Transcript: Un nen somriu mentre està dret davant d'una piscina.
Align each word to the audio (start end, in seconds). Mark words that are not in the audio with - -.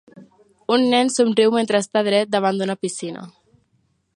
Un 0.77 0.85
nen 0.93 1.11
somriu 1.17 1.53
mentre 1.57 1.81
està 1.85 2.03
dret 2.09 2.33
davant 2.37 2.63
d'una 2.63 2.77
piscina. 2.87 3.27